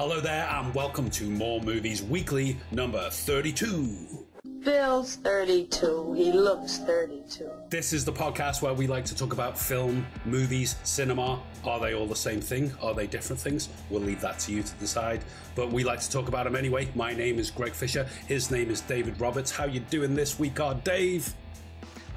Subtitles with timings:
[0.00, 4.24] Hello there, and welcome to More Movies Weekly number 32.
[4.64, 6.14] Bill's 32.
[6.14, 7.50] He looks 32.
[7.68, 11.42] This is the podcast where we like to talk about film, movies, cinema.
[11.66, 12.72] Are they all the same thing?
[12.80, 13.68] Are they different things?
[13.90, 15.22] We'll leave that to you to decide.
[15.54, 16.88] But we like to talk about them anyway.
[16.94, 18.08] My name is Greg Fisher.
[18.26, 19.50] His name is David Roberts.
[19.50, 21.34] How you doing this week, our Dave?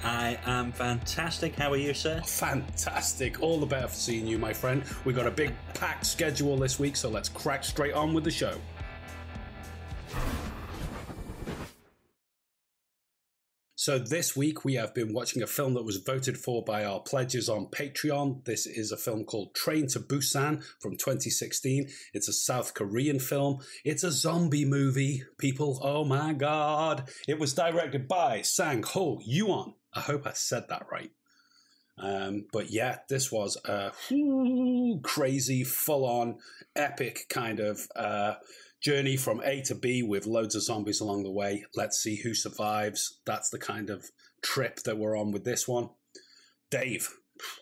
[0.04, 1.56] I am fantastic.
[1.56, 2.22] How are you, sir?
[2.26, 3.42] Fantastic.
[3.42, 4.84] All the better for seeing you, my friend.
[5.06, 8.32] We've got a big packed schedule this week, so let's crack straight on with the
[8.32, 8.58] show.
[13.76, 17.02] So, this week we have been watching a film that was voted for by our
[17.02, 18.46] pledges on Patreon.
[18.46, 21.90] This is a film called Train to Busan from 2016.
[22.14, 23.60] It's a South Korean film.
[23.84, 25.82] It's a zombie movie, people.
[25.84, 27.10] Oh my god.
[27.28, 29.74] It was directed by Sang Ho Yeon.
[29.96, 31.12] I hope I said that right.
[31.98, 33.92] Um, but yeah, this was a
[35.04, 36.40] crazy, full on,
[36.76, 38.36] epic kind of uh,
[38.82, 41.66] journey from A to B with loads of zombies along the way.
[41.76, 43.20] Let's see who survives.
[43.26, 44.10] That's the kind of
[44.42, 45.90] trip that we're on with this one.
[46.70, 47.10] Dave,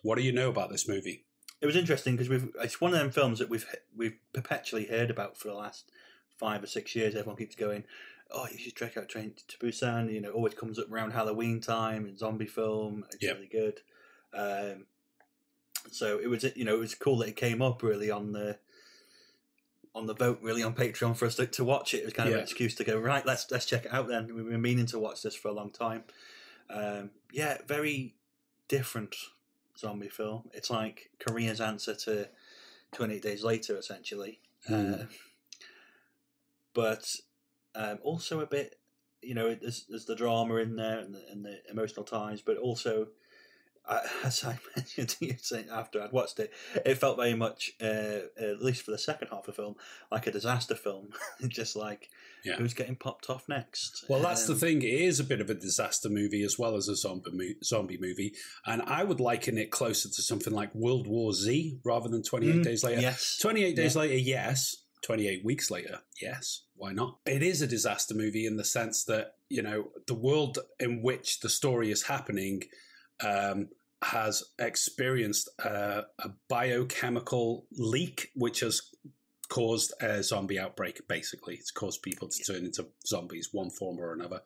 [0.02, 1.26] what do you know about this movie?
[1.62, 5.12] It was interesting because we've it's one of them films that we've we've perpetually heard
[5.12, 5.92] about for the last
[6.40, 7.14] five or six years.
[7.14, 7.84] Everyone keeps going,
[8.34, 11.60] "Oh, you should check out Train to Busan." You know, always comes up around Halloween
[11.62, 13.06] time and zombie film.
[13.12, 13.36] It's Yep.
[13.36, 13.80] really good.
[14.34, 14.86] Um,
[15.92, 18.60] so it was you know it was cool that it came up really on the
[19.94, 21.98] on the vote really on Patreon for us to, to watch it.
[22.00, 22.38] It was kind of Yeah.
[22.40, 23.26] an excuse to go right.
[23.26, 24.08] Let's let's check it out.
[24.08, 26.04] Then we've been meaning to watch this for a long time.
[26.70, 28.16] Um, yeah, very
[28.70, 29.16] different
[29.78, 30.50] zombie film.
[30.54, 32.30] It's like Korea's answer to
[32.94, 34.40] Twenty Eight Days Later, essentially.
[34.70, 35.02] Mm.
[35.02, 35.06] Uh,
[36.74, 37.16] but
[37.76, 38.76] um, also a bit,
[39.22, 42.58] you know, there's, there's the drama in there and the, and the emotional ties, but
[42.58, 43.08] also,
[43.88, 45.36] uh, as I mentioned to you
[45.72, 46.52] after I'd watched it,
[46.86, 49.76] it felt very much, uh, at least for the second half of the film,
[50.12, 51.10] like a disaster film.
[51.48, 52.10] Just like
[52.44, 52.56] Yeah.
[52.58, 54.06] who's getting popped off next.
[54.08, 54.82] Well, that's the Um, thing.
[54.84, 57.98] It is a bit of a disaster movie as well as a zombie mo- zombie
[58.00, 58.34] movie,
[58.66, 62.50] and I would liken it closer to something like World War Z rather than Twenty
[62.50, 63.02] Eight Mm, Days Later.
[63.02, 63.38] Yes.
[63.42, 64.76] Twenty Eight Days Later, yes.
[65.02, 66.64] Twenty Eight Weeks Later, yes.
[66.76, 67.18] Why not?
[67.26, 71.40] It is a disaster movie in the sense that you know the world in which
[71.40, 72.64] the story is happening.
[73.24, 73.70] Um,
[74.04, 78.82] has experienced uh, a biochemical leak, which has
[79.50, 81.08] caused a zombie outbreak.
[81.08, 84.42] Basically, it's caused people to turn into zombies, one form or another.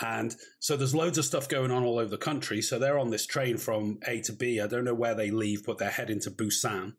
[0.00, 2.62] And so there's loads of stuff going on all over the country.
[2.62, 4.60] So they're on this train from A to B.
[4.60, 6.94] I don't know where they leave, but they're heading to Busan.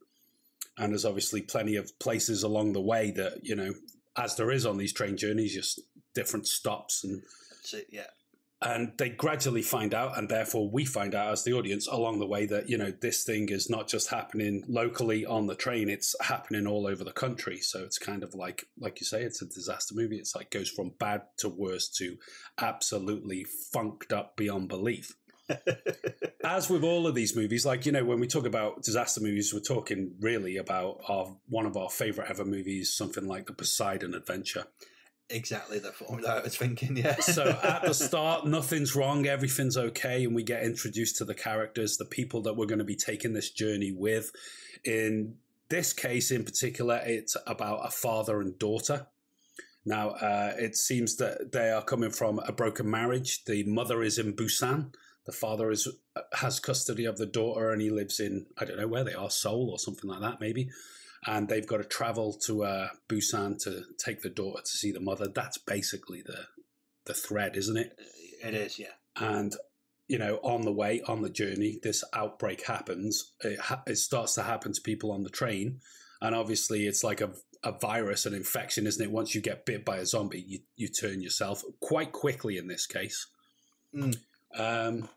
[0.79, 3.73] And there's obviously plenty of places along the way that, you know,
[4.17, 5.81] as there is on these train journeys, just
[6.13, 7.21] different stops and
[7.73, 8.07] it, yeah.
[8.61, 12.25] and they gradually find out and therefore we find out as the audience along the
[12.25, 16.15] way that you know this thing is not just happening locally on the train it's
[16.21, 17.59] happening all over the country.
[17.59, 20.17] So it's kind of like like you say it's a disaster movie.
[20.17, 22.17] It's like goes from bad to worse to
[22.59, 25.13] absolutely funked up beyond belief
[26.43, 29.53] as with all of these movies like you know when we talk about disaster movies
[29.53, 34.13] we're talking really about our one of our favorite ever movies something like the poseidon
[34.13, 34.65] adventure
[35.29, 37.15] exactly the form that I was thinking, yeah.
[37.19, 41.97] so at the start, nothing's wrong, everything's okay, and we get introduced to the characters,
[41.97, 44.31] the people that we're going to be taking this journey with.
[44.83, 45.35] In
[45.69, 49.07] this case, in particular, it's about a father and daughter.
[49.85, 53.43] Now, uh, it seems that they are coming from a broken marriage.
[53.45, 54.93] The mother is in Busan.
[55.25, 55.87] The father is
[56.33, 59.29] has custody of the daughter, and he lives in I don't know where they are,
[59.29, 60.69] Seoul or something like that, maybe
[61.25, 64.99] and they've got to travel to uh, Busan to take the daughter to see the
[64.99, 65.27] mother.
[65.27, 66.47] That's basically the
[67.05, 67.99] the thread, isn't it?
[68.43, 68.93] it is, yeah.
[69.15, 69.55] And
[70.07, 73.33] you know, on the way, on the journey, this outbreak happens.
[73.41, 75.81] It, ha- it starts to happen to people on the train,
[76.21, 77.31] and obviously, it's like a
[77.61, 79.11] a virus, an infection, isn't it?
[79.11, 82.57] Once you get bit by a zombie, you you turn yourself quite quickly.
[82.57, 83.27] In this case,
[83.93, 84.17] Mm.
[84.57, 85.09] Um,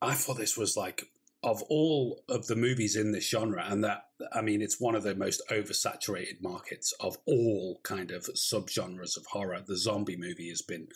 [0.00, 1.08] I thought this was like
[1.42, 5.02] of all of the movies in this genre, and that I mean, it's one of
[5.02, 9.62] the most oversaturated markets of all kind of subgenres of horror.
[9.66, 10.88] The zombie movie has been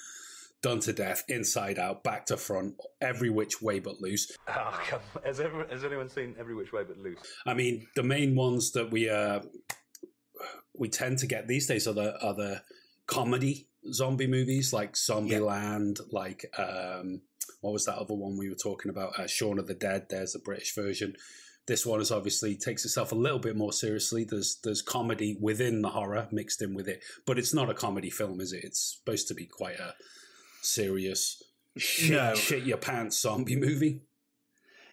[0.62, 4.36] done to death, inside out, back to front, every which way but loose.
[4.48, 5.22] Oh, come on.
[5.22, 7.18] Has, ever, has anyone seen Every Which Way But Loose?
[7.46, 9.40] I mean, the main ones that we uh,
[10.74, 12.62] we tend to get these days are the are the
[13.06, 17.20] comedy zombie movies like Zombieland, like um,
[17.60, 19.18] what was that other one we were talking about?
[19.18, 20.06] Uh, Shaun of the Dead.
[20.10, 21.14] There's the British version.
[21.66, 24.24] This one is obviously takes itself a little bit more seriously.
[24.24, 28.08] There's there's comedy within the horror mixed in with it, but it's not a comedy
[28.10, 28.64] film, is it?
[28.64, 29.94] It's supposed to be quite a
[30.62, 31.42] serious
[31.76, 32.34] shit, No.
[32.34, 34.02] shit your pants zombie movie.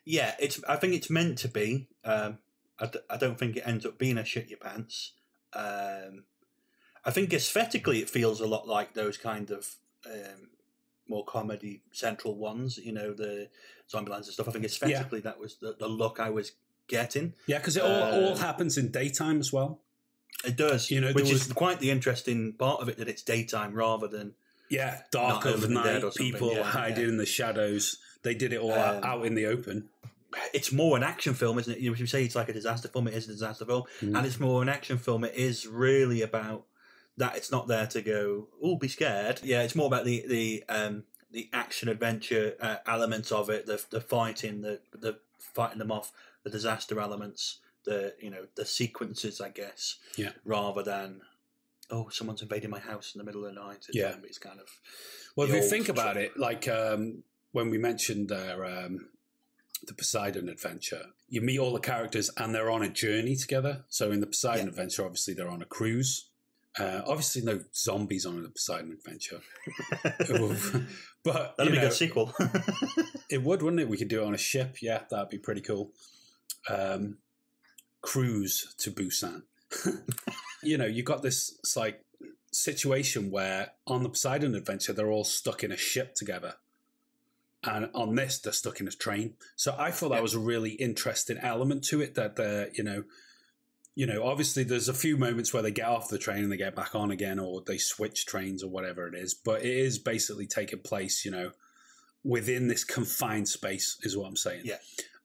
[0.03, 0.61] Yeah, it's.
[0.67, 1.87] I think it's meant to be.
[2.03, 2.39] Um,
[2.77, 5.13] I, d- I don't think it ends up being a shit your pants.
[5.53, 6.25] Um,
[7.05, 9.75] I think aesthetically, it feels a lot like those kind of
[10.05, 10.49] um,
[11.07, 12.77] more comedy central ones.
[12.77, 13.49] You know, the
[13.91, 14.47] Zombielands and stuff.
[14.47, 16.53] I think aesthetically, that was the, the look I was
[16.87, 17.33] getting.
[17.47, 19.79] Yeah, because it all, all Uh, happens in daytime as well.
[20.43, 23.73] It does, You know, which is quite the interesting part of it that it's daytime
[23.73, 24.35] rather than
[24.69, 27.09] Yeah, dark of night, people yeah, hiding yeah.
[27.09, 27.97] in the shadows.
[28.21, 29.89] They did it all out, Um, out in the open.
[30.53, 31.79] it's more an action film, isn't it?
[31.79, 33.07] You, you say it's like a disaster film.
[33.07, 34.17] It is a disaster film, Mm.
[34.17, 35.23] and it's more an action film.
[35.23, 36.65] It is really about
[37.17, 37.35] that.
[37.35, 41.03] It's not there to go, "Oh, be scared." Yeah, it's more about the the um,
[41.31, 46.11] the action adventure uh, elements of it, the the fighting, the the fighting them off,
[46.43, 49.97] the disaster elements, the you know the sequences, I guess.
[50.17, 50.31] Yeah.
[50.43, 51.21] Rather than
[51.91, 53.85] oh, someone's invading my house in the middle of the night.
[53.87, 54.07] It's, Yeah.
[54.09, 54.67] um, it's kind of
[55.35, 59.09] Well, if you think about it, like um, when we mentioned their um,
[59.85, 63.85] the Poseidon adventure, you meet all the characters and they're on a journey together.
[63.87, 64.69] So in the Poseidon Yeah.
[64.69, 66.25] adventure, obviously they're on a cruise.
[66.77, 69.39] Uh, obviously, no zombies on the Poseidon adventure,
[71.23, 72.33] but that'd be a good sequel.
[73.27, 73.89] It would, wouldn't it?
[73.89, 74.77] We could do it on a ship.
[74.83, 75.91] Yeah, that'd be pretty cool.
[76.69, 77.17] Um,
[78.01, 79.41] cruise to Busan.
[80.63, 82.03] you know, you got this like
[82.51, 86.55] situation where on the Poseidon adventure they're all stuck in a ship together,
[87.63, 89.33] and on this they're stuck in a train.
[89.55, 92.13] So I thought that was a really interesting element to it.
[92.13, 93.05] That they're, you know,
[93.95, 96.57] you know, obviously there's a few moments where they get off the train and they
[96.57, 99.33] get back on again, or they switch trains or whatever it is.
[99.33, 101.51] But it is basically taking place, you know,
[102.23, 104.63] within this confined space, is what I'm saying.
[104.65, 104.77] Yeah.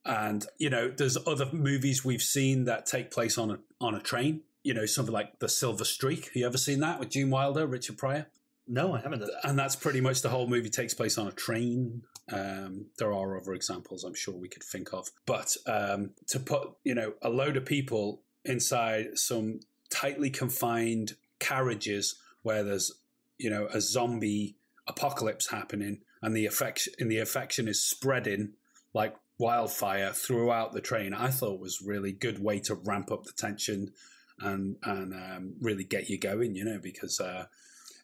[0.05, 4.01] And you know, there's other movies we've seen that take place on a on a
[4.01, 4.43] train.
[4.63, 6.27] You know, something like The Silver Streak.
[6.27, 8.27] Have You ever seen that with Gene Wilder, Richard Pryor?
[8.71, 9.25] no, I haven't.
[9.43, 12.03] And that's pretty much the whole movie takes place on a train.
[12.33, 16.71] Um, there are other examples I'm sure we could think of, but um, to put
[16.85, 19.61] you know a load of people inside some
[19.91, 22.93] tightly confined carriages where there's
[23.39, 24.57] you know a zombie
[24.87, 28.53] apocalypse happening and the affection and the affection is spreading
[28.95, 33.33] like wildfire throughout the train i thought was really good way to ramp up the
[33.33, 33.93] tension
[34.41, 37.47] and and um, really get you going you know because uh,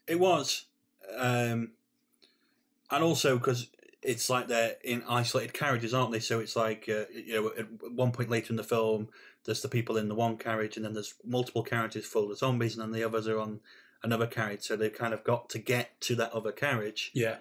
[0.06, 0.66] It was,
[1.16, 1.72] um,
[2.90, 3.68] and also because
[4.02, 6.20] it's like they're in isolated carriages, aren't they?
[6.20, 9.08] So it's like uh, you know, at one point later in the film,
[9.46, 12.74] there's the people in the one carriage, and then there's multiple carriages full of zombies,
[12.74, 13.60] and then the others are on
[14.02, 14.62] another carriage.
[14.62, 17.36] So they've kind of got to get to that other carriage, yeah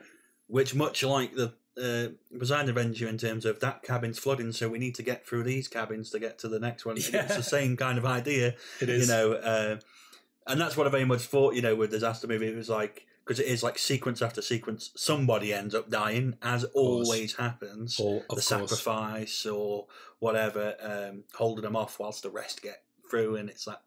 [0.48, 4.80] which much like the uh, Poseidon Adventure in terms of that cabin's flooding, so we
[4.80, 6.98] need to get through these cabins to get to the next one.
[6.98, 7.24] Yeah.
[7.24, 9.78] It's the same kind of idea it is you know, uh,
[10.48, 11.56] and that's what I very much thought.
[11.56, 14.92] You know, with disaster movie, it was like because it is like sequence after sequence.
[14.96, 18.00] Somebody ends up dying, as always happens.
[18.00, 18.46] Or, the course.
[18.46, 19.88] sacrifice or
[20.20, 23.80] whatever, um, holding them off whilst the rest get through, and it's like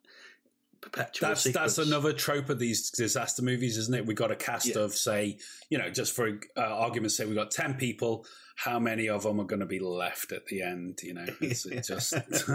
[0.81, 1.29] perpetual.
[1.29, 1.77] That's sequence.
[1.77, 4.07] that's another trope of these disaster movies, isn't it?
[4.07, 4.79] We got a cast Yeah.
[4.79, 5.39] of say,
[5.71, 8.27] you know, just for uh, argument's sake, we got ten people.
[8.65, 10.99] How many of them are going to be left at the end?
[11.05, 12.13] You know, it's it just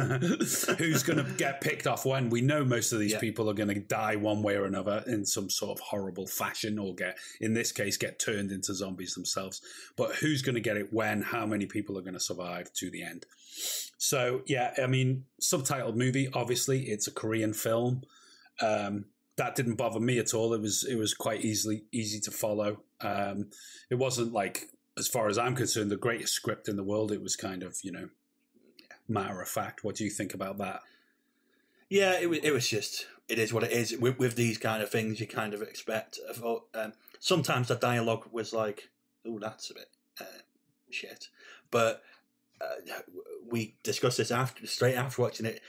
[0.78, 2.30] who's going to get picked off when?
[2.30, 3.20] We know most of these Yeah.
[3.20, 6.78] people are going to die one way or another in some sort of horrible fashion,
[6.78, 9.62] or get in this case get turned into zombies themselves.
[9.96, 11.22] But who's going to get it when?
[11.22, 13.26] How many people are going to survive to the end?
[13.98, 16.28] So yeah, I mean, subtitled movie.
[16.34, 18.02] Obviously, it's a Korean film.
[18.62, 19.06] Um,
[19.38, 20.54] that didn't bother me at all.
[20.54, 22.82] It was it was quite easily easy to follow.
[23.02, 23.50] Um,
[23.90, 27.12] it wasn't like, as far as I'm concerned, the greatest script in the world.
[27.12, 28.10] It was kind of you know
[29.08, 29.84] matter of fact.
[29.84, 30.82] What do you think about that?
[31.90, 32.40] Yeah, it was.
[32.40, 33.08] It was just.
[33.30, 33.96] It is what it is.
[33.98, 36.20] With, with these kind of things, you kind of expect.
[36.74, 38.90] Um, sometimes the dialogue was like,
[39.26, 40.42] "Oh, that's a bit uh,
[40.90, 41.30] shit,"
[41.72, 42.02] but
[42.62, 43.00] uh,
[43.50, 45.62] we discussed this after, straight after watching it.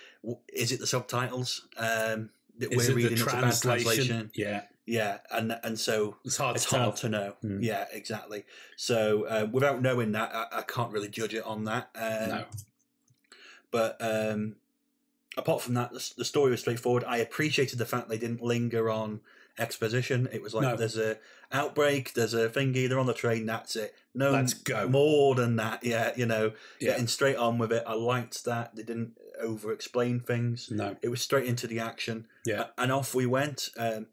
[0.52, 3.12] Is it the subtitles um, that Is we're the reading?
[3.12, 3.84] It's a bad translation?
[3.84, 4.30] translation.
[4.34, 7.36] Yeah, Yeah, and and so it's hard it's to hard to know.
[7.42, 7.62] Mm.
[7.62, 8.44] Yeah, exactly.
[8.76, 11.88] So uh, without knowing that, I, I can't really judge it on that.
[11.94, 12.44] Um, no,
[13.70, 14.56] but um,
[15.36, 17.04] apart from that, the, the story was straightforward.
[17.04, 19.20] I appreciated the fact they didn't linger on
[19.58, 20.28] exposition.
[20.32, 20.76] It was like No.
[20.76, 21.18] there's a
[21.52, 23.46] outbreak, there's a thingy, they're on the train.
[23.46, 23.94] That's it.
[24.14, 24.88] No, Let's go.
[24.88, 25.84] more than that.
[25.84, 26.90] Yeah, you know, Yeah.
[26.92, 27.84] getting straight on with it.
[27.86, 30.70] I liked that they didn't over explain things.
[30.70, 32.26] no, It was straight into the action.
[32.44, 32.66] Yeah.
[32.78, 33.70] And off we went.
[33.76, 34.06] Um,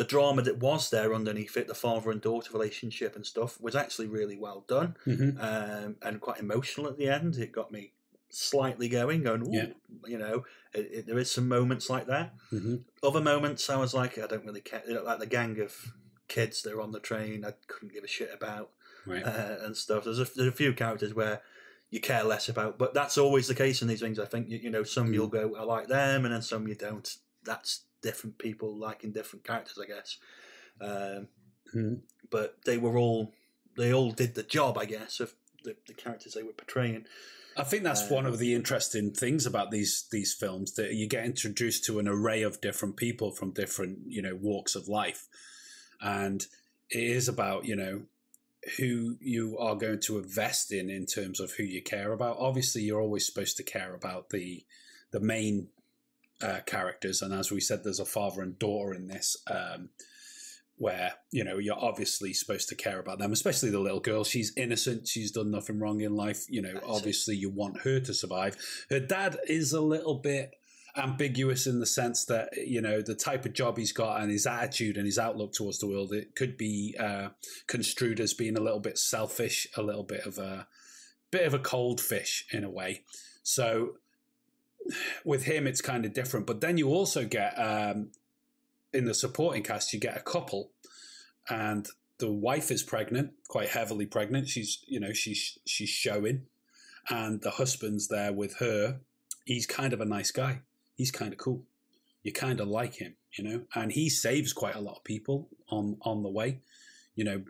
[0.00, 3.76] the drama that was there underneath it, the father and daughter relationship and stuff, was
[3.76, 7.36] actually really well done hmm um, and quite emotional at the end.
[7.36, 7.92] It got me
[8.30, 9.66] slightly going, going, Yeah.
[10.06, 12.32] you know, it, it, there is some moments like that.
[12.48, 14.82] hmm Other moments, I was like, I don't really care.
[14.88, 15.92] Like the gang of
[16.28, 18.70] kids that are on the train, I couldn't give a shit about
[19.04, 19.26] right.
[19.26, 20.04] uh, and stuff.
[20.04, 21.42] There's a, there's a few characters where
[21.90, 24.18] you care less about, but that's always the case in these things.
[24.18, 25.14] I think you, you know, some Mm.
[25.14, 27.08] you'll go, I like them, and then some you don't.
[27.44, 30.18] That's different people liking different characters, I guess.
[30.80, 31.28] Um,
[31.72, 31.94] Hmm.
[32.30, 33.32] But they were all
[33.76, 37.04] they all did the job, I guess, of the, the characters they were portraying.
[37.56, 41.06] I think that's Um, one of the interesting things about these these films that you
[41.08, 45.28] get introduced to an array of different people from different you know walks of life,
[46.00, 46.46] and
[46.88, 48.02] it is about you know
[48.76, 52.36] who you are going to invest in in terms of who you care about.
[52.38, 54.64] Obviously, you're always supposed to care about the
[55.10, 55.68] the main
[56.42, 59.36] uh, characters, and as we said, there's a father and daughter in this.
[59.50, 59.90] Um,
[60.76, 64.24] where you know you're obviously supposed to care about them, especially the little girl.
[64.24, 66.46] She's innocent; she's done nothing wrong in life.
[66.48, 68.56] You know, obviously you want her to survive.
[68.88, 70.52] Her dad is a little bit
[70.96, 74.46] ambiguous in the sense that you know the type of job he's got and his
[74.46, 76.14] attitude and his outlook towards the world.
[76.14, 77.28] It could be uh,
[77.66, 80.66] construed as being a little bit selfish, a little bit of a
[81.30, 83.02] bit of a cold fish in a way.
[83.42, 83.96] So
[85.24, 86.46] with him, it's kind of different.
[86.46, 88.10] But then you also get um,
[88.92, 90.70] in the supporting cast, you get a couple,
[91.48, 94.48] and the wife is pregnant, quite heavily pregnant.
[94.48, 96.46] She's you know she's she's showing,
[97.08, 99.00] and the husband's there with her.
[99.44, 100.60] He's kind of a nice guy.
[100.96, 101.64] He's kind of cool.
[102.22, 105.48] You kind of like him, you know, and he saves quite a lot of people
[105.68, 106.60] on on the way,
[107.14, 107.42] you know,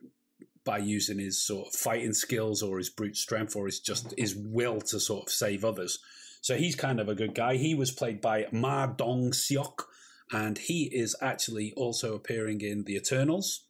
[0.64, 4.35] by using his sort of fighting skills or his brute strength or his just his
[4.37, 5.99] will to sort of save others.
[6.40, 7.56] So he's kind of a good guy.
[7.56, 9.85] He was played by Ma Dong Seok,
[10.32, 13.64] and he is actually also appearing in The Eternals,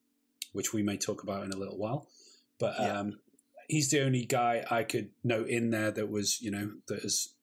[0.52, 2.08] which we may talk about in a little while.
[2.58, 3.00] But Yeah.
[3.00, 3.20] um,
[3.68, 7.34] he's the only guy I could note in there that was, you know, that is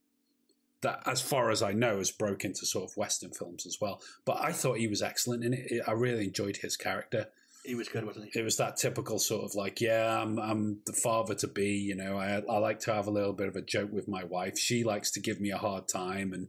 [0.81, 3.99] that, as far as I know, has broke into sort of Western films as well.
[4.25, 5.81] But I thought he was excellent in it.
[5.87, 7.29] I really enjoyed his character
[7.67, 8.39] He was good, wasn't he?
[8.39, 11.71] it was that typical sort of like, yeah, I'm I'm the father to be.
[11.77, 14.23] You know, I I like to have a little bit of a joke with my
[14.23, 14.57] wife.
[14.57, 16.47] She likes to give me a hard time and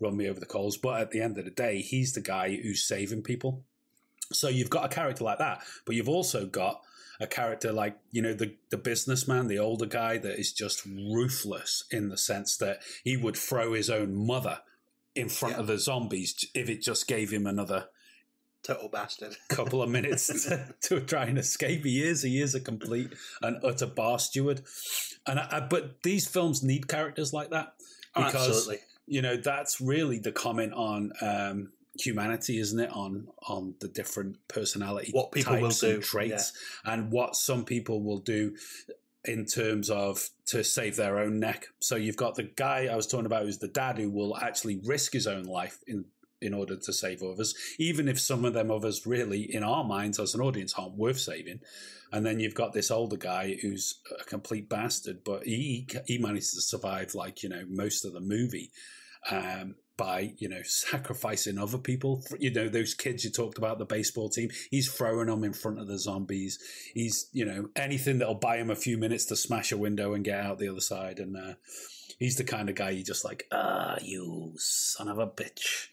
[0.00, 0.76] run me over the coals.
[0.76, 3.64] But at the end of the day, he's the guy who's saving people.
[4.32, 6.82] So you've got a character like that, but you've also got
[7.20, 11.84] a character like you know the the businessman, the older guy that is just ruthless
[11.90, 14.60] in the sense that he would throw his own mother
[15.14, 15.60] in front Yeah.
[15.60, 17.88] of the zombies if it just gave him another
[18.62, 19.36] Total bastard.
[19.48, 21.84] couple of minutes to, to try and escape.
[21.84, 24.62] He is, he is a complete and utter bar steward.
[25.26, 27.74] And I, I, but these films need characters like that
[28.14, 28.78] Oh, because Absolutely.
[29.06, 32.90] you know that's really the comment on um, humanity, isn't it?
[32.90, 36.52] On on the different personality, What people will types and do, traits,
[36.84, 38.56] and what some people will do
[39.24, 41.66] in terms of to save their own neck.
[41.80, 44.80] So you've got the guy I was talking about who's the dad who will actually
[44.84, 46.06] risk his own life in
[46.40, 50.18] in order to save others, even if some of them others really, in our minds
[50.18, 51.60] as an audience, aren't worth saving.
[52.12, 56.54] And then you've got this older guy who's a complete bastard, but he he manages
[56.54, 58.70] to survive like you know most of the movie.
[59.30, 63.84] Um, by you know sacrificing other people, you know those kids you talked about the
[63.84, 64.48] baseball team.
[64.70, 66.58] He's throwing them in front of the zombies.
[66.94, 70.24] He's you know anything that'll buy him a few minutes to smash a window and
[70.24, 71.18] get out the other side.
[71.18, 71.54] And uh,
[72.18, 75.88] he's the kind of guy you just like, ah, you son of a bitch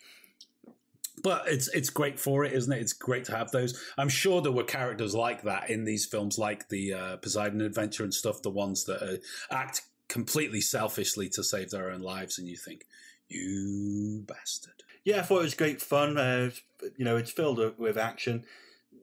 [1.25, 2.79] but it's it's great for it, isn't it?
[2.79, 3.81] It's great to have those.
[3.97, 8.03] I'm sure there were characters like that in these films, like the uh, Poseidon Adventure
[8.03, 8.43] and stuff.
[8.43, 9.17] The ones that uh,
[9.51, 12.85] act completely selfishly to save their own lives, and you think,
[13.27, 14.83] you bastard.
[15.03, 16.15] Yeah, I thought it was great fun.
[16.19, 16.51] Uh,
[16.95, 18.45] you know, it's filled with- action.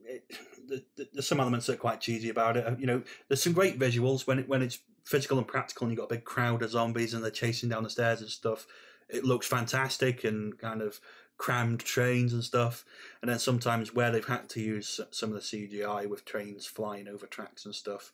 [0.04, 0.22] It,
[0.68, 2.78] the, the, there's some elements that are quite cheesy about it.
[2.78, 5.98] You know, there's some great visuals when it, when it's physical and practical, and you've
[5.98, 8.64] got a big crowd of zombies and they're chasing down the stairs and stuff.
[9.08, 11.00] It looks fantastic and kind of
[11.38, 12.84] crammed trains and stuff.
[13.20, 17.08] And then sometimes where they've had to use some of the CGI with trains flying
[17.08, 18.12] over tracks and stuff,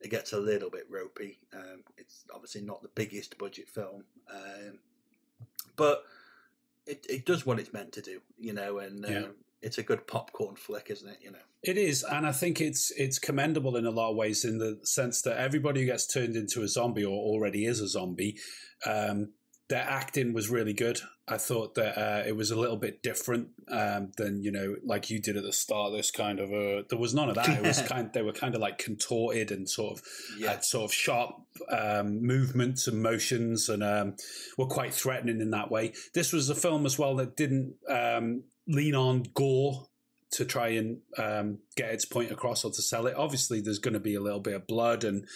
[0.00, 1.38] it gets a little bit ropey.
[1.52, 4.78] Um, it's obviously not the biggest budget film, um,
[5.76, 6.04] but
[6.86, 9.18] it, it does what it's meant to do, you know, and Yeah.
[9.18, 11.18] um, it's a good popcorn flick, isn't it?
[11.22, 14.44] You know, It is, and I think it's it's commendable in a lot of ways
[14.44, 17.86] in the sense that everybody who gets turned into a zombie or already is a
[17.86, 18.38] zombie,
[18.84, 19.34] um,
[19.72, 21.00] their acting was really good.
[21.26, 25.08] I thought that uh, it was a little bit different um, than you know, like
[25.08, 25.92] you did at the start.
[25.92, 27.48] This kind of uh, there was none of that.
[27.48, 28.10] It was kind.
[28.12, 30.04] They were kind of like contorted and sort of
[30.38, 31.36] yeah, had sort of sharp
[31.70, 34.16] um, movements and motions and um,
[34.58, 35.94] were quite threatening in that way.
[36.12, 39.86] This was a film as well that didn't um, lean on gore
[40.32, 43.16] to try and um, get its point across or to sell it.
[43.16, 45.26] Obviously, there's going to be a little bit of blood and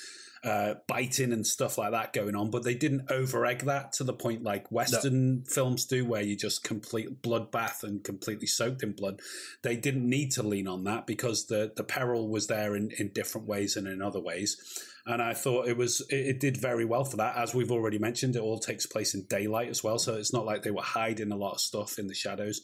[0.44, 4.04] uh, biting and stuff like that going on, but they didn't over egg that to
[4.04, 8.92] the point like Western films do, where you just complete bloodbath and completely soaked in
[8.92, 9.20] blood.
[9.62, 13.08] They didn't need to lean on that because the the peril was there in, in
[13.08, 14.56] different ways and in other ways.
[15.04, 17.36] And I thought it was it, it did very well for that.
[17.36, 20.46] As we've already mentioned, it all takes place in daylight as well, so it's not
[20.46, 22.60] like they were hiding a lot of stuff in the shadows.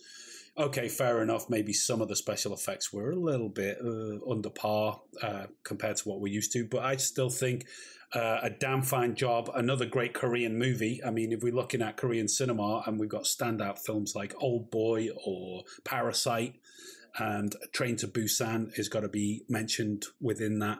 [0.57, 1.49] Okay, fair enough.
[1.49, 5.97] Maybe some of the special effects were a little bit uh, under par uh, compared
[5.99, 7.67] to what we're used to, but I still think
[8.15, 9.51] uh, a damn fine job.
[9.55, 11.01] Another great Korean movie.
[11.05, 14.71] I mean, if we're looking at Korean cinema and we've got standout films like Old
[14.71, 16.57] Boy or Parasite,
[17.19, 20.79] and Train to Busan has got to be mentioned within that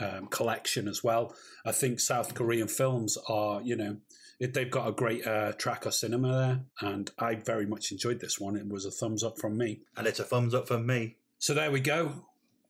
[0.00, 1.34] um, collection as well.
[1.64, 3.96] I think South Korean films are, you know,
[4.38, 6.32] it, they've got a great uh, track of cinema
[6.80, 8.56] there, and I very much enjoyed this one.
[8.56, 9.80] It was a thumbs up from me.
[9.96, 11.16] And it's a thumbs up from me.
[11.38, 12.26] So there we go.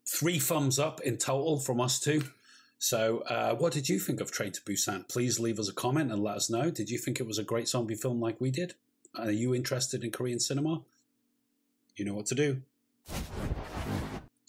[0.09, 2.23] Three thumbs up in total from us two.
[2.79, 5.09] So, uh, what did you think of Train to Busan?
[5.09, 6.71] Please leave us a comment and let us know.
[6.71, 8.75] Did you think it was a great zombie film like we did?
[9.15, 10.83] Are you interested in Korean cinema?
[11.97, 12.63] You know what to do.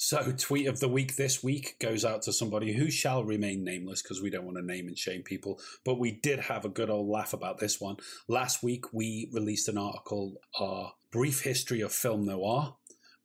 [0.08, 4.02] So, tweet of the week this week goes out to somebody who shall remain nameless
[4.02, 5.60] because we don't want to name and shame people.
[5.84, 7.98] But we did have a good old laugh about this one.
[8.30, 12.78] Last week, we released an article, Our Brief History of Film Noir.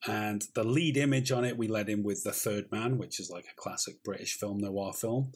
[0.08, 3.30] And the lead image on it, we led in with The Third Man, which is
[3.30, 5.34] like a classic British film noir film.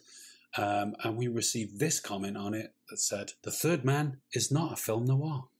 [0.56, 4.72] Um, and we received this comment on it that said, The Third Man is not
[4.72, 5.44] a film noir.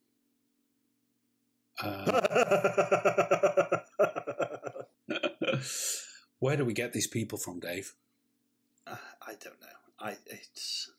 [1.84, 2.06] Um,
[6.38, 7.94] where do we get these people from, Dave?
[8.86, 8.96] Uh,
[9.26, 9.78] I don't know.
[9.98, 10.90] I it's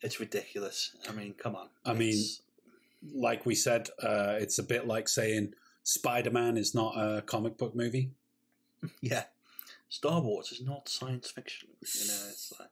[0.00, 0.96] it's ridiculous.
[1.08, 1.68] I mean, come on.
[1.84, 2.24] I mean,
[3.14, 7.56] Like we said, uh, it's a bit like saying Spider Man is not a comic
[7.58, 8.10] book movie.
[9.00, 9.24] yeah,
[9.88, 11.68] Star Wars is not science fiction.
[11.80, 12.70] You know, it's like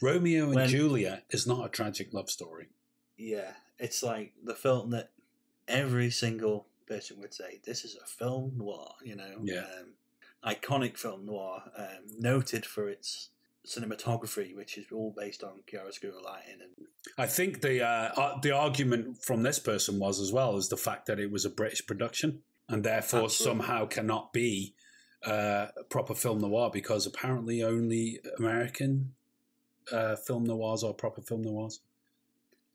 [0.00, 2.68] Romeo and When- Juliet is not a tragic love story.
[3.18, 5.10] yeah, it's like the film that
[5.68, 8.90] every single person would say this is a film noir.
[9.02, 9.66] You know, Yeah.
[9.80, 9.94] um,
[10.44, 13.30] iconic film noir, um, noted for its
[13.66, 18.52] cinematography, which is all based on chiaroscuro lighting and I think the uh, uh, the
[18.52, 21.86] argument from this person was as well is the fact that it was a British
[21.86, 23.44] production and therefore Absolutely.
[23.64, 24.74] somehow cannot be
[25.26, 29.14] uh, a proper film noir because apparently only American
[29.92, 31.80] uh, film noirs are proper film noirs.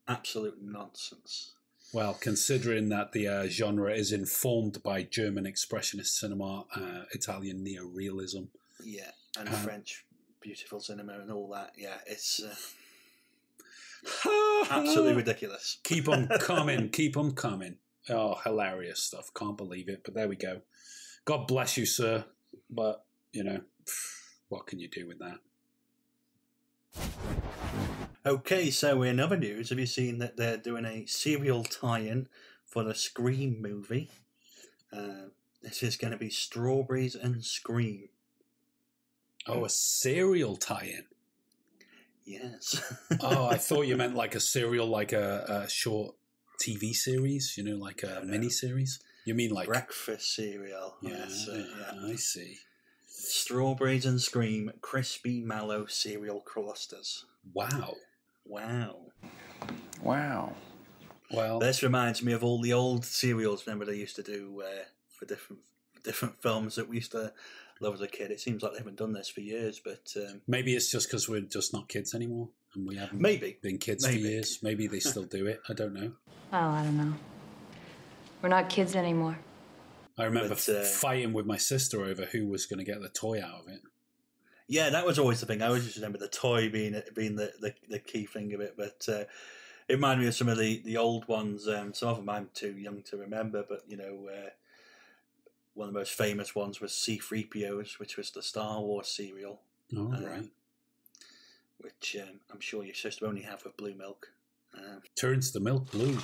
[0.07, 1.54] absolute nonsense.
[1.93, 8.47] Well, considering that the uh, genre is informed by German expressionist cinema, uh, Italian neorealism.
[8.83, 10.05] Yeah, and Um, French
[10.41, 11.71] beautiful cinema and all that.
[11.77, 12.55] Yeah, it's uh,
[14.69, 15.79] absolutely ridiculous.
[15.83, 16.89] Keep on coming.
[16.89, 17.77] Keep on coming.
[18.09, 19.31] Oh, hilarious stuff.
[19.33, 20.01] Can't believe it.
[20.03, 20.61] But there we go.
[21.25, 22.25] God bless you, sir.
[22.69, 23.61] But, you know,
[24.49, 25.39] what can you do with that?
[28.25, 32.27] Okay, so in other news, have you seen that they're doing a serial tie-in
[32.65, 34.09] for the Scream movie?
[34.91, 35.27] Uh,
[35.61, 38.09] this is going to be Strawberries and Scream.
[39.47, 41.05] Oh, a serial tie in.
[42.25, 42.81] Yes.
[43.19, 46.15] Oh, I thought you meant like a serial, like a, a short
[46.59, 48.25] TV series, you know, like a No, no.
[48.31, 48.99] mini series.
[49.25, 49.67] You mean like.
[49.67, 50.95] breakfast cereal.
[51.03, 52.09] Yeah, Yes, uh, yeah.
[52.11, 52.57] I see.
[53.07, 57.25] Strawberries and Scream crispy mallow cereal clusters.
[57.53, 57.93] Wow.
[58.45, 58.97] Wow.
[60.01, 60.53] Wow.
[61.31, 63.65] Well, This reminds me of all the old serials.
[63.65, 65.61] Remember they used to do uh, for different
[66.03, 67.33] different films that we used to
[67.81, 68.29] love as a kid.
[68.29, 71.27] It seems like they haven't done this for years, but um, maybe it's just because
[71.27, 73.57] we're just not kids anymore and we haven't maybe.
[73.61, 74.21] been kids Maybe.
[74.21, 74.59] for years.
[74.61, 75.61] Maybe they still do it.
[75.67, 76.11] I don't know.
[76.53, 77.13] Oh, I don't know.
[78.41, 79.39] We're not kids anymore.
[80.17, 83.09] I remember But, uh, fighting with my sister over who was going to get the
[83.09, 83.81] toy out of it.
[84.67, 85.61] Yeah, that was always the thing.
[85.61, 88.73] I always just remember the toy being being the, the, the key thing of it,
[88.75, 89.25] but uh,
[89.87, 91.67] it reminded me of some of the, the old ones.
[91.67, 94.49] Um, some of them I'm too young to remember, but you know, uh,
[95.75, 99.61] one of the most famous ones was C-3POs, which was the Star Wars cereal,
[99.95, 100.51] Oh, Uh, right.
[101.79, 104.29] which um, I'm sure your sister only have with blue milk.
[104.75, 106.17] Um, Turns the milk blue.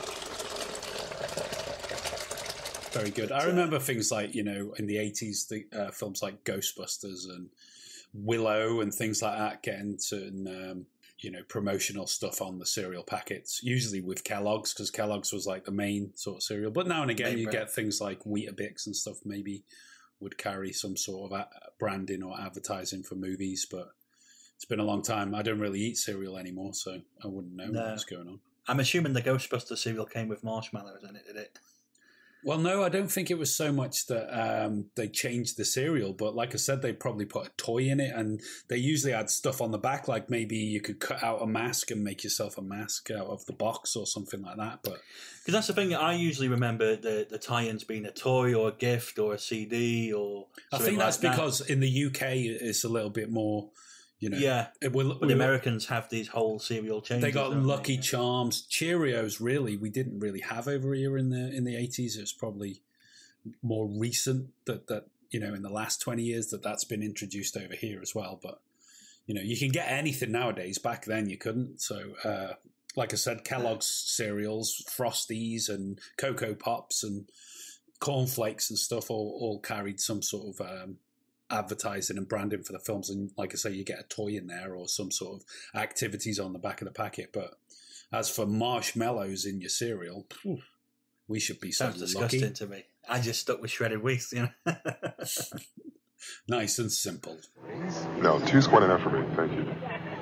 [2.92, 3.32] Very good.
[3.32, 6.44] I But, uh, remember things like, you know, in the 80s, the uh, films like
[6.44, 7.50] Ghostbusters and
[8.13, 10.86] Willow and things like that getting certain, um,
[11.19, 15.65] you know, promotional stuff on the cereal packets, usually with Kellogg's, because Kellogg's was like
[15.65, 16.71] the main sort of cereal.
[16.71, 17.60] But now and again, Main you brand.
[17.60, 19.63] get things like Weetabix and stuff maybe
[20.19, 23.65] would carry some sort of a- branding or advertising for movies.
[23.69, 23.91] But
[24.56, 25.34] it's been a long time.
[25.36, 27.89] I don't really eat cereal anymore, so I wouldn't know No.
[27.89, 28.39] what's going on.
[28.67, 31.58] I'm assuming the Ghostbuster cereal came with marshmallows in it, did it?
[32.44, 36.14] Well, no, I don't think it was so much that um, they changed the cereal,
[36.14, 39.30] but like I said, they probably put a toy in it, and they usually had
[39.30, 42.58] stuff on the back, like maybe you could cut out a mask and make yourself
[42.58, 44.80] a mask out of the box or something like that.
[44.84, 45.02] But
[45.40, 45.94] Because that's the thing.
[45.94, 50.12] I usually remember the the tie-ins being a toy or a gift or a CD
[50.12, 50.48] or.
[50.74, 51.38] I think that's like that.
[51.38, 53.70] because in the UK it's a little bit more,
[54.22, 54.68] You know, yeah.
[54.80, 57.24] But the Americans have these whole cereal chains.
[57.24, 59.38] they got Lucky Charms, Cheerios.
[59.42, 62.16] Really, we didn't really have over here in the in the eighties.
[62.18, 62.84] It was probably
[63.64, 67.58] more recent that that you know in the last twenty years that that's been introduced
[67.58, 68.40] over here as well.
[68.42, 68.62] But
[69.26, 70.78] you know, you can get anything nowadays.
[70.78, 71.82] Back then, you couldn't.
[71.82, 72.54] So, uh,
[72.96, 77.28] like I said, Kellogg's cereals, Frosties, and Cocoa Pops, and
[78.00, 80.98] cornflakes and stuff all, all carried some sort of um,
[81.52, 83.10] advertising and branding for the films.
[83.10, 86.40] And like I say, you get a toy in there or some sort of activities
[86.40, 87.32] on the back of the packet.
[87.34, 87.56] But
[88.12, 90.60] as for marshmallows in your cereal, phew,
[91.28, 92.54] we should be so Sounds disgusting lucky.
[92.54, 92.86] to me.
[93.10, 94.76] I just stuck with shredded wheat, you know.
[96.48, 97.40] Nice and simple.
[98.20, 99.66] No, two's quite enough for me, thank you.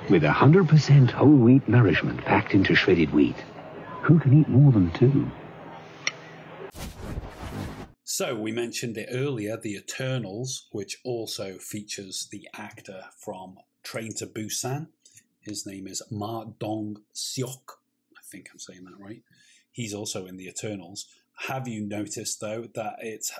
[0.08, 3.36] With 100% whole wheat nourishment packed into shredded wheat,
[4.02, 5.30] who can eat more than two?
[8.12, 14.26] So we mentioned it earlier, The Eternals, which also features the actor from Train to
[14.26, 14.88] Busan.
[15.38, 17.76] His name is Ma Dong Seok.
[18.18, 19.22] I think I'm saying that right.
[19.70, 21.06] He's also in The Eternals.
[21.46, 23.30] Have you noticed though that it's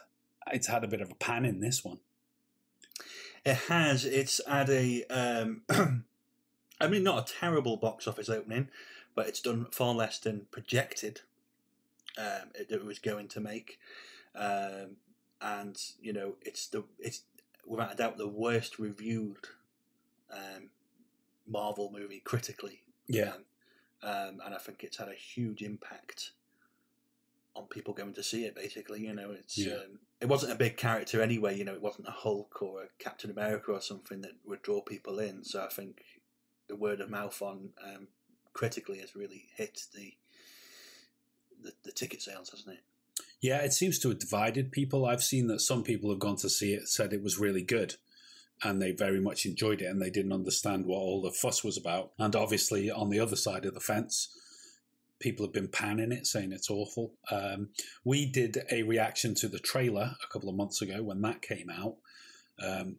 [0.53, 1.99] it's had a bit of a pan in this one?
[3.45, 4.05] It has.
[4.05, 5.03] It's had a.
[5.07, 5.63] Um,
[6.81, 8.69] I mean, not a terrible box office opening,
[9.17, 11.23] but it's done far less than projected.
[12.17, 13.81] Um, it, it was going to make,
[14.35, 14.97] um,
[15.41, 17.23] and you know, it's the it's
[17.67, 19.37] without a doubt the worst reviewed
[20.33, 20.71] um,
[21.47, 22.83] Marvel movie critically.
[23.09, 23.33] Yeah.
[23.33, 23.45] Um,
[24.03, 26.31] um, and I think it's had a huge impact
[27.55, 28.55] on people going to see it.
[28.55, 29.75] Basically, you know, it's Yeah.
[29.75, 31.57] um, it wasn't a big character anyway.
[31.57, 34.81] You know, it wasn't a Hulk or a Captain America or something that would draw
[34.81, 35.45] people in.
[35.45, 36.03] So I think
[36.69, 38.09] the word of mouth on um,
[38.53, 40.15] critically has really hit the,
[41.63, 42.85] the the ticket sales, hasn't it?
[43.41, 45.07] Yeah, it seems to have divided people.
[45.07, 47.97] I've seen that some people have gone to see it, said it was really good,
[48.63, 51.79] and they very much enjoyed it, and they didn't understand what all the fuss was
[51.79, 52.13] about.
[52.19, 54.29] And obviously, on the other side of the fence,
[55.21, 57.15] people have been panning it, saying it's awful.
[57.31, 57.71] Um,
[58.05, 61.71] we did a reaction to the trailer a couple of months ago when that came
[61.71, 61.97] out.
[62.63, 62.97] Um,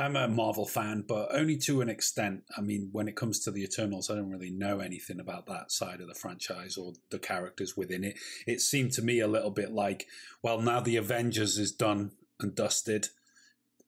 [0.00, 2.44] I'm a Marvel fan, but only to an extent.
[2.56, 5.72] I mean, when it comes to the Eternals, I don't really know anything about that
[5.72, 8.16] side of the franchise or the characters within it.
[8.46, 10.06] It seemed to me a little bit like,
[10.40, 13.08] well, now the Avengers is done and dusted.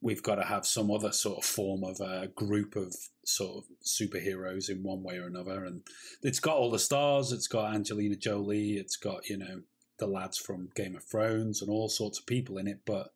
[0.02, 3.64] We've got to have some other sort of form of a group of sort of
[3.84, 5.64] superheroes in one way or another.
[5.64, 5.82] And
[6.22, 7.30] it's got all the stars.
[7.30, 8.72] It's got Angelina Jolie.
[8.72, 9.60] It's got, you know,
[9.98, 12.80] the lads from Game of Thrones and all sorts of people in it.
[12.84, 13.12] But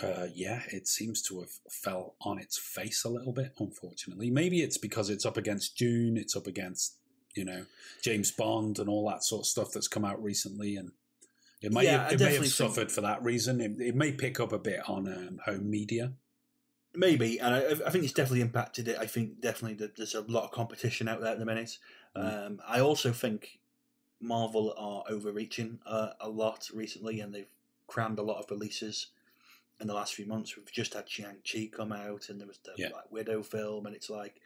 [0.00, 4.30] uh, yeah, it seems to have fell on its face a little bit, unfortunately.
[4.30, 6.96] Maybe it's because it's up against Dune, it's up against,
[7.34, 7.66] you know,
[8.02, 10.76] James Bond and all that sort of stuff that's come out recently.
[10.76, 10.92] And
[11.60, 13.60] it may, Yeah, have, it may have suffered for that reason.
[13.60, 16.12] It, it may pick up a bit on um, home media.
[16.94, 18.98] Maybe, and I, I think it's definitely impacted it.
[18.98, 21.78] I think definitely that there's a lot of competition out there at the minute.
[22.14, 23.60] Um, I also think
[24.20, 27.52] Marvel are overreaching uh, a lot recently, and they've
[27.86, 29.06] crammed a lot of releases
[29.82, 30.56] in the last few months.
[30.56, 32.88] We've just had Shang Chi come out, and there was the Yeah.
[32.90, 34.40] Black Widow film, and it's like,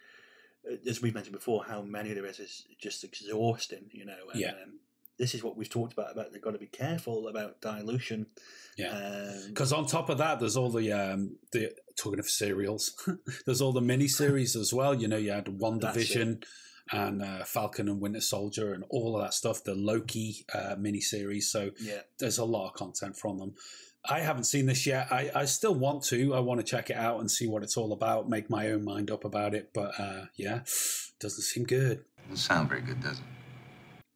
[0.68, 3.88] uh, as we've mentioned before, how many there is is just exhausting.
[3.92, 4.50] You know, and, Yeah.
[4.62, 4.80] Um,
[5.18, 8.26] this is what we've talked about about they've got to be careful about dilution.
[8.76, 8.90] Yeah.
[8.90, 12.92] Um, Because on top of that, there's all the um, the talking of serials.
[13.46, 14.94] there's all the mini series as well.
[14.94, 16.44] You know, you had WandaVision
[16.92, 19.64] and uh, Falcon and Winter Soldier and all of that stuff.
[19.64, 21.50] The Loki uh, mini series.
[21.50, 22.00] So yeah.
[22.18, 23.54] there's a lot of content from them.
[24.08, 25.10] I haven't seen this yet.
[25.10, 26.34] I, I still want to.
[26.34, 28.28] I want to check it out and see what it's all about.
[28.28, 29.70] Make my own mind up about it.
[29.74, 30.60] But uh, yeah,
[31.20, 32.04] doesn't seem good.
[32.28, 33.24] Doesn't sound very good, does it?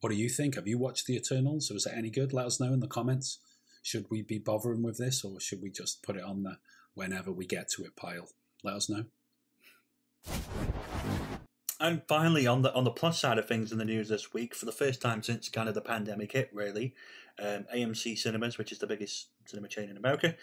[0.00, 0.54] What do you think?
[0.54, 1.70] Have you watched the Eternals?
[1.72, 2.32] Was it any good?
[2.32, 3.38] Let us know in the comments.
[3.82, 6.58] Should we be bothering with this, or should we just put it on the
[6.94, 8.28] whenever we get to it pile?
[8.62, 9.06] Let us know.
[11.80, 14.54] And finally, on the on the plus side of things in the news this week,
[14.54, 16.94] for the first time since kind of the pandemic hit, really,
[17.38, 20.34] um, AMC Cinemas, which is the biggest cinema chain in America,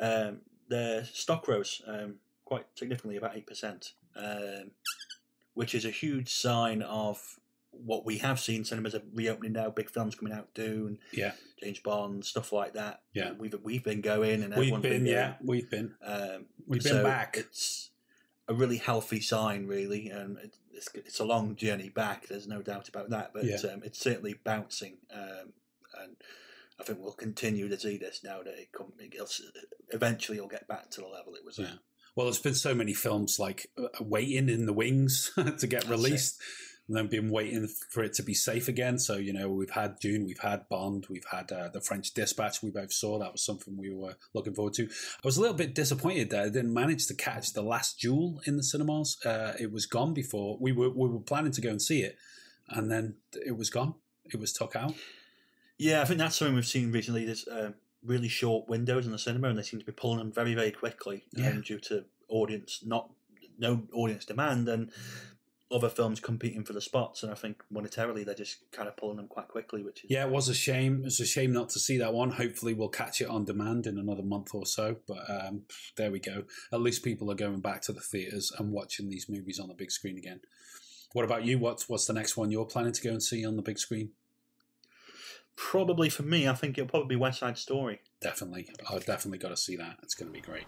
[0.00, 4.72] um, their stock rose um, quite significantly, about eight percent, um,
[5.54, 7.38] which is a huge sign of
[7.70, 8.64] what we have seen.
[8.64, 13.02] Cinemas are reopening now, big films coming out, Dune, Yeah, James Bond, stuff like that.
[13.14, 13.32] Yeah.
[13.38, 15.06] we've we've been going, and we've everyone's been.
[15.06, 15.94] Yeah, we've been.
[16.04, 17.36] Um, We've been so back.
[17.36, 17.90] It's
[18.46, 20.36] a really healthy sign, really, and
[20.80, 22.26] it's it's a long journey back.
[22.26, 23.56] There's no doubt about that, but Yeah.
[23.72, 25.52] um, it's certainly bouncing, um,
[26.00, 26.16] and
[26.78, 29.28] I think we'll continue to see this now that it come, it'll,
[29.90, 31.74] eventually it'll get back to the level it was Yeah.
[32.16, 35.88] Well, there's been so many films like uh, waiting in the wings to get That's
[35.88, 36.40] released.
[36.90, 38.98] And then been waiting for it to be safe again.
[38.98, 42.64] So you know, we've had Dune, we've had Bond, we've had uh, the French Dispatch.
[42.64, 44.86] We both saw that was something we were looking forward to.
[44.86, 48.40] I was a little bit disappointed that I didn't manage to catch the Last Duel
[48.44, 49.18] in the cinemas.
[49.24, 52.18] Uh, it was gone before we were we were planning to go and see it,
[52.68, 53.14] and then
[53.46, 53.94] it was gone.
[54.24, 54.94] It was took out.
[55.78, 57.24] Yeah, I think that's something we've seen recently.
[57.24, 57.70] There's uh,
[58.04, 60.72] really short windows in the cinema, and they seem to be pulling them very, very
[60.72, 61.50] quickly Yeah.
[61.50, 63.10] um, due to audience not
[63.58, 64.90] no audience demand and
[65.70, 67.22] other films competing for the spots.
[67.22, 70.24] And I think monetarily they're just kind of pulling them quite quickly, which is Yeah,
[70.24, 71.02] it was a shame.
[71.04, 72.30] It's a shame not to see that one.
[72.32, 74.96] Hopefully, we'll catch it on demand in another month or so.
[75.06, 75.62] But um,
[75.96, 76.44] there we go.
[76.72, 79.74] At least people are going back to the theaters and watching these movies on the
[79.74, 80.40] big screen again.
[81.12, 81.58] What about you?
[81.58, 84.10] What's what's the next one you're planning to go and see on the big screen?
[85.60, 86.48] probably for me.
[86.48, 88.00] I think it'll probably be West Side Story.
[88.20, 89.98] Definitely, I've definitely got to see that.
[90.02, 90.64] It's going to be great.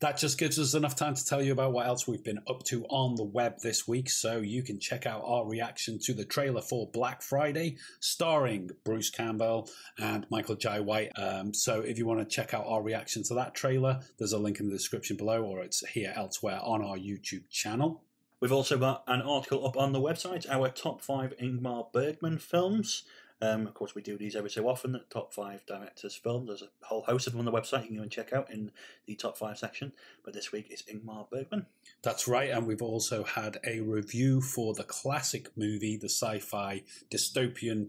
[0.00, 2.64] That just gives us enough time to tell you about what else we've been up
[2.64, 4.10] to on the web this week.
[4.10, 9.10] So you can check out our reaction to the trailer for Black Friday, starring Bruce
[9.10, 11.12] Campbell and Michael Jai White.
[11.16, 14.38] Um, so if you want to check out our reaction to that trailer, there's a
[14.38, 18.02] link in the description below, or it's here elsewhere on our YouTube channel.
[18.38, 23.04] We've also got an article up on the website, our top five Ingmar Bergman films.
[23.42, 26.48] Um, of course, we do these every so often, the top five directors' films.
[26.48, 28.50] There's a whole host of them on the website you can go and check out
[28.50, 28.70] in
[29.06, 29.92] the top five section.
[30.24, 31.66] But this week is Ingmar Bergman.
[32.02, 36.84] That's right, and we've also had a review for the classic movie, the sci fi
[37.10, 37.88] dystopian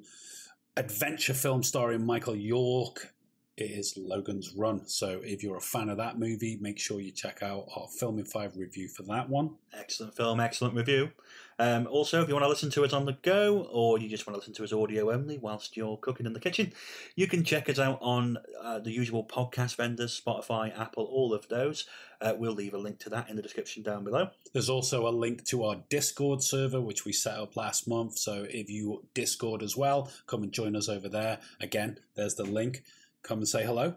[0.76, 3.14] adventure film starring Michael York.
[3.58, 4.88] It is Logan's Run.
[4.88, 8.20] So if you're a fan of that movie, make sure you check out our Film
[8.20, 9.56] in 5 review for that one.
[9.74, 11.10] Excellent film, excellent review.
[11.60, 14.28] Um, also, if you want to listen to us on the go, or you just
[14.28, 16.74] want to listen to us audio only whilst you're cooking in the kitchen,
[17.16, 21.48] you can check us out on uh, the usual podcast vendors Spotify, Apple, all of
[21.50, 21.86] those.
[22.22, 24.30] Uh, we'll leave a link to that in the description down below.
[24.54, 28.18] There's also a link to our Discord server, which we set up last month.
[28.18, 31.40] So if you Discord as well, come and join us over there.
[31.60, 32.84] Again, there's the link.
[33.24, 33.96] Come and say hello.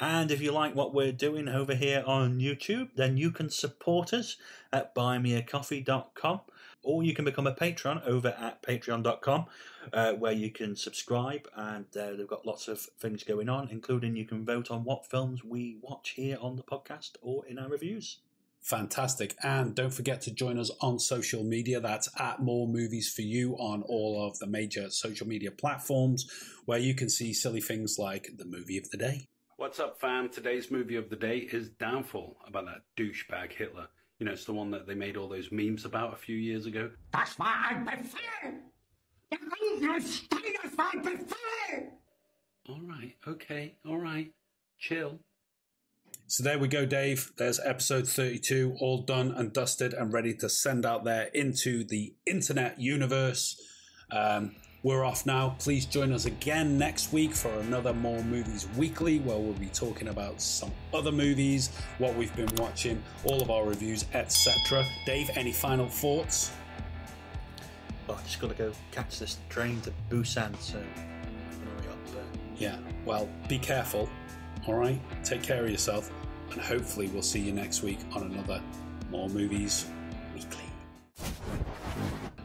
[0.00, 4.12] And if you like what we're doing over here on YouTube, then you can support
[4.12, 4.36] us
[4.72, 6.40] at buymeacoffee.com
[6.82, 9.46] or you can become a patron over at patreon.com
[9.92, 14.16] uh, where you can subscribe and uh, they've got lots of things going on, including
[14.16, 17.68] you can vote on what films we watch here on the podcast or in our
[17.68, 18.18] reviews.
[18.62, 19.34] Fantastic.
[19.42, 21.80] And don't forget to join us on social media.
[21.80, 26.30] That's at More Movies for You on all of the major social media platforms
[26.64, 29.26] where you can see silly things like the movie of the day.
[29.56, 30.28] What's up, fam?
[30.28, 33.88] Today's movie of the day is Downfall about that douchebag Hitler.
[34.22, 36.66] You know, it's the one that they made all those memes about a few years
[36.66, 36.90] ago.
[37.12, 38.54] Das war ein Befehl!
[39.32, 41.88] Der Angriff Steiners war ein Befehl!
[42.68, 44.32] All right, okay, all right,
[44.78, 45.18] chill.
[46.28, 47.32] So there we go, Dave.
[47.36, 52.14] There's episode 32, all done and dusted and ready to send out there into the
[52.24, 53.60] internet universe.
[54.12, 55.54] Um, we're off now.
[55.58, 60.08] Please join us again next week for another More Movies Weekly, where we'll be talking
[60.08, 64.84] about some other movies, what we've been watching, all of our reviews, etc.
[65.06, 66.50] Dave, any final thoughts?
[68.08, 71.98] Well, I just got to go catch this train to Busan, so hurry up.
[72.56, 74.08] Yeah, well, be careful,
[74.66, 75.00] all right?
[75.22, 76.10] Take care of yourself,
[76.50, 78.60] and hopefully, we'll see you next week on another
[79.10, 80.01] More Movies Weekly.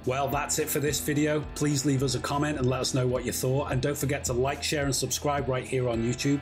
[0.08, 1.44] Well, that's it for this video.
[1.56, 3.74] Please leave us a comment and let us know what you thought.
[3.74, 6.40] And don't forget to like, share, and subscribe right here on YouTube.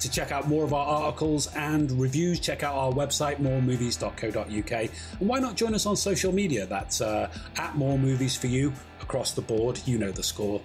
[0.00, 4.72] To check out more of our articles and reviews, check out our website, moremovies.co.uk.
[5.18, 6.66] And why not join us on social media?
[6.66, 9.80] That's uh, at More Movies for You across the board.
[9.86, 10.60] You know the score.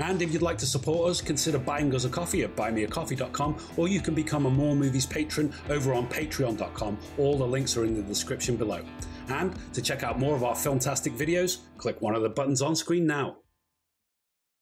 [0.00, 3.86] And if you'd like to support us, consider buying us a coffee at buymeacoffee.com or
[3.86, 6.98] you can become a More Movies patron over on patreon.com.
[7.16, 8.82] All the links are in the description below.
[9.28, 12.76] And to check out more of our filmtastic videos, click one of the buttons on
[12.76, 13.41] screen now.